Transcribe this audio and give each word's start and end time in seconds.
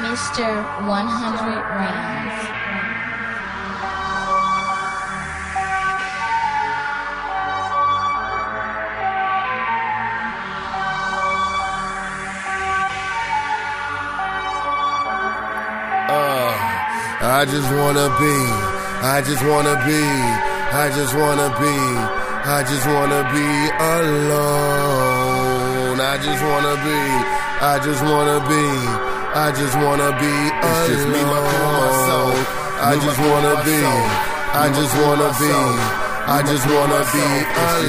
Mr. 0.00 0.48
100 0.88 1.60
Rounds. 1.76 2.40
Uh, 16.08 16.52
I 17.20 17.44
just 17.44 17.70
wanna 17.76 18.08
be, 18.18 18.36
I 19.04 19.20
just 19.20 19.44
wanna 19.44 19.76
be, 19.84 20.02
I 20.72 20.88
just 20.96 21.14
wanna 21.14 21.48
be, 21.60 21.76
I 22.56 22.62
just 22.64 22.86
wanna 22.86 23.22
be 23.36 23.48
alone. 23.94 25.60
I 26.00 26.16
just 26.16 26.42
wanna 26.42 26.76
be, 26.88 27.00
I 27.60 27.78
just 27.84 28.02
wanna 28.02 28.40
be, 28.48 29.09
I 29.32 29.52
just 29.54 29.76
wanna 29.78 30.10
be 30.18 30.26
alone. 30.26 30.58
It's 30.58 30.88
just 30.90 31.06
me, 31.06 31.22
my 31.22 31.38
crew, 31.38 31.70
my 31.78 31.90
soul. 32.06 32.34
I 32.82 32.98
just 32.98 33.18
wanna 33.22 33.54
be, 33.62 33.78
I 33.78 34.66
just 34.74 34.94
wanna 34.98 35.30
be, 35.38 35.50
I 36.26 36.42
just 36.42 36.66
wanna 36.66 37.00
be 37.14 37.22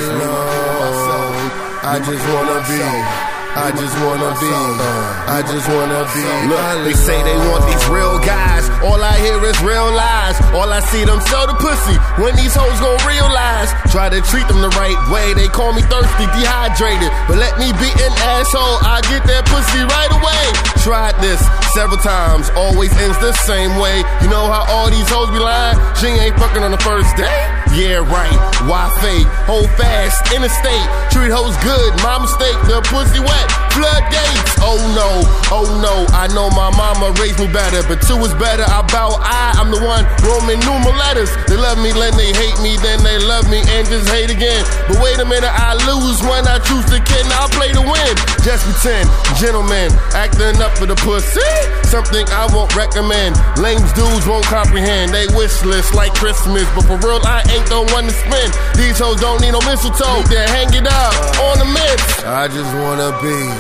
alone. 0.05 1.49
I 1.82 1.98
just 1.98 2.26
wanna 2.30 2.58
be. 2.70 3.32
I 3.52 3.68
just 3.76 3.98
wanna 3.99 4.32
be, 4.40 4.48
I 4.48 5.44
just 5.44 5.68
wanna 5.68 6.08
be. 6.16 6.23
Look, 6.48 6.88
they 6.88 6.94
say 6.96 7.20
they 7.20 7.35
want 7.52 7.68
these 7.68 7.84
real 7.91 8.16
guys. 8.23 8.70
All 8.80 9.02
I 9.04 9.20
hear 9.20 9.44
is 9.44 9.60
real 9.60 9.91
lies. 9.91 10.40
All 10.55 10.71
I 10.71 10.80
see 10.80 11.04
them 11.04 11.20
sell 11.27 11.48
the 11.48 11.58
pussy. 11.60 11.98
When 12.21 12.32
these 12.40 12.55
hoes 12.55 12.80
gon' 12.80 12.96
realize, 13.04 13.51
try 13.91 14.08
to 14.08 14.23
treat 14.23 14.48
them 14.48 14.63
the 14.63 14.72
right 14.80 14.95
way. 15.12 15.36
They 15.36 15.52
call 15.52 15.76
me 15.76 15.84
thirsty, 15.84 16.26
dehydrated. 16.32 17.12
But 17.27 17.38
let 17.38 17.60
me 17.60 17.76
be 17.76 17.91
an 17.91 18.13
asshole. 18.40 18.79
I 18.88 19.04
get 19.12 19.27
that 19.27 19.43
pussy 19.52 19.84
right 19.84 20.12
away. 20.16 20.43
Tried 20.82 21.20
this 21.20 21.43
several 21.76 21.99
times, 21.99 22.49
always 22.55 22.96
ends 22.98 23.20
the 23.20 23.34
same 23.43 23.77
way. 23.77 23.99
You 24.24 24.32
know 24.32 24.48
how 24.48 24.66
all 24.71 24.90
these 24.90 25.07
hoes 25.12 25.29
be 25.29 25.40
lying? 25.40 25.77
She 25.99 26.07
ain't 26.07 26.40
fucking 26.40 26.63
on 26.63 26.71
the 26.71 26.82
first 26.82 27.16
day. 27.18 27.60
Yeah, 27.72 28.04
right. 28.04 28.36
Why 28.68 28.91
fake? 29.00 29.27
Hold 29.48 29.72
fast, 29.80 30.20
interstate. 30.36 30.88
Treat 31.08 31.32
hoes 31.32 31.55
good, 31.64 31.91
my 32.04 32.20
mistake. 32.20 32.60
The 32.68 32.84
pussy 32.91 33.24
wet, 33.24 33.48
floodgates. 33.72 34.60
Oh 34.60 34.76
no, 34.91 35.24
oh 35.55 35.66
no. 35.80 36.04
I 36.12 36.28
know 36.36 36.52
my 36.52 36.68
mama 36.76 37.16
raised 37.16 37.40
me 37.40 37.48
better, 37.48 37.80
but 37.88 38.04
two 38.04 38.20
is 38.28 38.36
better. 38.36 38.68
I 38.68 38.84
bow 38.91 39.16
I, 39.24 39.55
I'm 39.55 39.72
the 39.72 39.80
one. 39.80 40.04
Roman 40.28 40.60
numeral 40.68 40.94
letters. 41.00 41.32
They 41.48 41.55
love 41.55 41.80
me, 41.80 41.96
then 41.96 42.12
they 42.20 42.36
hate 42.36 42.60
me, 42.60 42.76
then 42.84 43.00
they 43.08 43.18
love 43.24 43.48
me 43.48 43.63
and 43.63 43.88
just 43.88 44.12
hate 44.12 44.30
again. 44.30 44.62
But 44.91 45.00
wait 45.00 45.24
a 45.24 45.26
minute, 45.26 45.50
I 45.50 45.80
lose 45.88 46.20
when 46.28 46.44
I 46.52 46.60
choose 46.68 46.85
to 46.91 47.00
kid. 47.00 47.24
I'll 47.40 47.50
play 47.56 47.72
to 47.72 47.82
win. 47.82 48.13
Just 48.44 48.68
pretend, 48.68 49.08
gentlemen, 49.40 49.96
acting 50.12 50.60
up 50.60 50.76
for 50.76 50.85
the 50.85 51.00
pussy. 51.00 51.40
Something 51.88 52.28
I 52.35 52.52
won't 52.52 52.76
recommend. 52.76 53.40
Lames 53.58 53.91
dudes 53.96 54.28
won't 54.28 54.46
comprehend. 54.52 55.16
They 55.16 55.28
wish 55.34 55.63
list 55.63 55.96
like 55.96 56.12
Christmas, 56.13 56.68
but 56.76 56.84
for 56.84 57.00
real, 57.00 57.24
I 57.24 57.41
ain't 57.50 57.60
the 57.67 57.81
one 57.93 58.05
to 58.05 58.12
spend. 58.13 58.54
These 58.76 58.99
hoes 58.99 59.20
don't 59.20 59.41
need 59.41 59.51
no 59.51 59.59
mistletoe. 59.62 60.23
They 60.29 60.45
hang 60.48 60.73
it 60.73 60.87
up 60.87 61.13
on 61.48 61.59
the 61.59 61.65
mist. 61.65 62.26
I 62.26 62.48
just 62.48 62.73
wanna 62.81 63.12
be, 63.21 63.51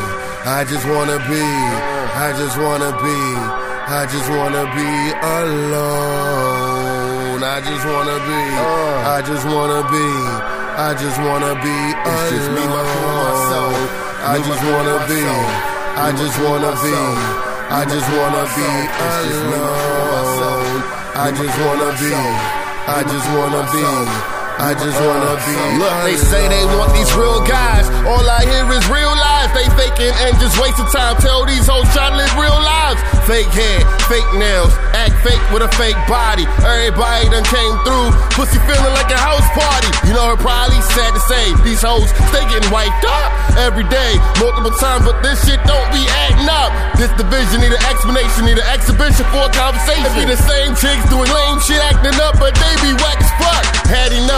I 0.45 0.63
just 0.65 0.85
wanna 0.87 1.19
be, 1.29 1.43
I 2.15 2.31
just 2.37 2.57
wanna 2.57 2.91
be, 3.03 3.35
I 3.91 4.05
just 4.07 4.29
wanna 4.29 4.65
be 4.75 5.11
alone. 5.21 7.43
I 7.43 7.59
just 7.61 7.85
wanna 7.85 8.19
be, 8.29 8.41
I 9.15 9.21
just 9.25 9.45
wanna 9.45 9.83
be, 9.91 10.07
I 10.77 10.93
just 10.93 11.19
wanna 11.19 11.55
be 11.61 11.69
alone. 11.69 12.05
It's 12.05 12.29
just 12.31 12.49
me, 12.55 12.63
my 12.65 12.83
soul. 13.49 13.75
I 14.23 14.37
just 14.37 14.63
wanna 14.69 14.97
be, 15.09 15.21
I 15.97 16.11
just 16.15 16.37
wanna 16.39 16.71
be, 16.85 16.95
I 17.71 17.83
just 17.85 18.09
wanna 18.15 18.45
be 18.55 18.67
alone. 19.09 20.83
I 21.13 21.29
just 21.31 21.57
wanna 21.59 21.91
be, 21.99 22.13
I 22.87 23.03
just 23.03 23.27
wanna 23.33 23.63
be. 23.71 23.83
I 24.61 24.73
just 24.77 24.97
wanna 25.01 25.33
be. 25.41 25.57
Look, 25.81 25.95
they 26.05 26.17
say 26.17 26.43
they 26.49 26.65
want 26.77 26.93
these 26.93 27.09
real 27.17 27.41
guys. 27.45 27.89
All 28.05 28.21
I 28.21 28.45
hear 28.45 28.65
is 28.73 28.85
real 28.89 29.09
lies. 29.09 29.49
They 29.57 29.65
faking 29.73 30.13
and 30.25 30.37
just 30.37 30.59
wasting 30.61 30.85
time. 30.93 31.17
Tell 31.17 31.45
these 31.45 31.65
hoes 31.65 31.87
try 31.93 32.09
to 32.09 32.17
live 32.17 32.33
real 32.37 32.57
lives. 32.61 33.01
Fake 33.25 33.49
hair, 33.53 33.79
fake 34.05 34.27
nails, 34.37 34.73
act 34.93 35.10
fake 35.25 35.41
with 35.53 35.65
a 35.65 35.71
fake 35.77 35.97
body. 36.05 36.45
Everybody 36.61 37.29
done 37.29 37.45
came 37.45 37.75
through. 37.85 38.13
Pussy 38.37 38.59
feeling 38.65 38.93
like 38.93 39.09
a 39.09 39.19
house 39.19 39.45
party. 39.53 39.89
You 40.07 40.13
know, 40.13 40.25
her 40.33 40.39
probably 40.39 40.81
sad 40.95 41.13
to 41.13 41.21
say. 41.27 41.53
These 41.65 41.81
hoes, 41.81 42.09
they 42.33 42.43
getting 42.49 42.69
wiped 42.71 43.05
up 43.05 43.29
every 43.57 43.85
day, 43.91 44.17
multiple 44.39 44.71
times, 44.79 45.03
but 45.03 45.19
this 45.21 45.41
shit 45.43 45.59
don't 45.67 45.89
be 45.91 46.03
adding 46.27 46.47
up. 46.47 46.71
This 46.95 47.11
division 47.19 47.61
need 47.61 47.73
an 47.73 47.83
explanation, 47.89 48.45
need 48.45 48.57
an 48.57 48.69
exhibition 48.71 49.25
for 49.33 49.49
a 49.49 49.51
conversation. 49.51 50.05
It 50.07 50.15
be 50.15 50.25
the 50.29 50.39
same 50.39 50.73
chicks 50.77 51.03
doing 51.11 51.27
lame 51.27 51.59
shit, 51.59 51.81
acting 51.81 52.15
up, 52.21 52.39
but 52.39 52.55
they 52.55 52.73
be 52.79 52.93
whack 53.01 53.19
as 53.19 53.31
fuck. 53.37 53.63
Had 53.91 54.13
enough, 54.15 54.30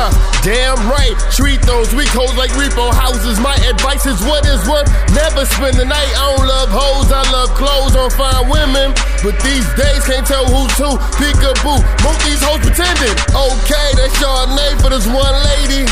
damn 0.44 0.80
right. 0.90 1.16
Treat 1.32 1.62
those 1.64 1.94
weak 1.94 2.12
hoes 2.12 2.36
like 2.36 2.52
repo 2.56 2.94
houses. 2.94 3.40
My 3.40 3.56
advice 3.68 4.06
is 4.06 4.20
what 4.24 4.46
is 4.46 4.62
worth. 4.68 4.90
Never 5.14 5.46
spend 5.46 5.78
the 5.78 5.86
night. 5.86 6.12
I 6.18 6.36
don't 6.36 6.48
love 6.48 6.70
hoes, 6.72 7.10
I 7.12 7.24
love 7.32 7.50
clothes 7.56 7.96
on 7.96 8.10
fine 8.14 8.50
women. 8.50 8.92
But 9.24 9.40
these 9.44 9.68
days 9.80 10.04
can't 10.04 10.28
tell 10.28 10.46
who's 10.46 10.76
who. 10.76 11.00
Peekaboo, 11.20 11.80
most 12.04 12.22
these 12.28 12.42
hoes 12.44 12.60
pretending. 12.60 13.16
Okay, 13.32 13.90
that's 13.96 14.14
name 14.56 14.78
for 14.80 14.90
this 14.90 15.08
one 15.08 15.36
lady. 15.56 15.88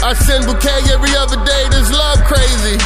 I 0.00 0.16
send 0.16 0.46
bouquet 0.46 0.80
every 0.88 1.12
other 1.12 1.36
day, 1.44 1.62
this 1.68 1.92
love 1.92 2.24
crazy. 2.24 2.80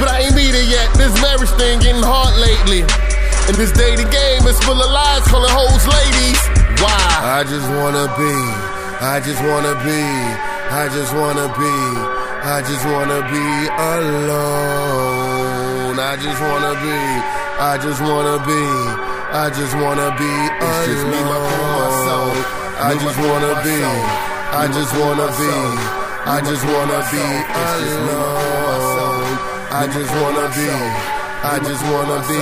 But 0.00 0.08
I 0.08 0.24
ain't 0.24 0.34
meet 0.34 0.56
it 0.56 0.66
yet, 0.66 0.88
this 0.96 1.12
marriage 1.20 1.52
thing 1.60 1.78
getting 1.80 2.02
hard 2.02 2.32
lately. 2.40 2.82
And 3.46 3.54
this 3.60 3.70
dating 3.76 4.08
game 4.08 4.42
is 4.48 4.56
full 4.64 4.80
of 4.80 4.90
lies, 4.90 5.22
calling 5.28 5.52
hoes 5.52 5.84
ladies. 5.84 6.40
Why? 6.80 6.96
I 7.20 7.44
just 7.44 7.68
wanna 7.68 8.08
be, 8.16 8.32
I 9.04 9.20
just 9.20 9.36
wanna 9.44 9.74
be, 9.84 10.00
I 10.80 10.88
just 10.88 11.12
wanna 11.12 11.46
be, 11.60 11.76
I 12.56 12.64
just 12.64 12.84
wanna 12.88 13.20
be 13.28 13.44
alone. 14.00 15.20
I 16.00 16.16
just 16.16 16.40
wanna 16.40 16.72
be, 16.80 16.96
I 17.60 17.76
just 17.84 18.00
wanna 18.00 18.40
be, 18.48 18.64
I 19.28 19.52
just 19.52 19.76
wanna 19.76 20.08
be 20.16 20.24
alone. 20.24 20.56
It's 20.56 20.88
just 20.88 21.04
me, 21.04 21.20
my 21.20 21.36
crew, 21.36 21.68
my 21.76 21.88
soul. 22.08 22.32
I 22.80 22.96
just 22.96 23.18
wanna 23.20 23.52
be, 23.60 23.76
I 23.84 24.72
just 24.72 24.92
wanna 24.96 25.28
be, 25.36 25.52
I 26.24 26.40
just 26.40 26.64
wanna 26.64 27.04
be 27.12 27.20
alone. 27.60 29.36
I 29.68 29.84
just 29.84 30.12
wanna 30.16 30.48
be, 30.56 30.64
I 31.44 31.60
just 31.60 31.84
wanna 31.92 32.24
be, 32.24 32.40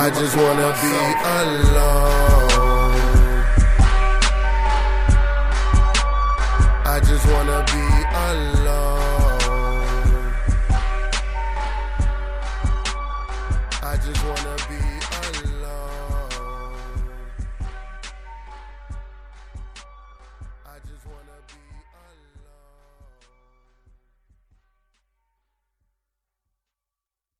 I 0.00 0.08
just 0.08 0.32
wanna 0.32 0.72
be 0.80 0.96
alone. 1.36 2.13
just 14.04 14.22
wanna 14.24 14.56
be 14.68 14.76
alive. 14.76 15.53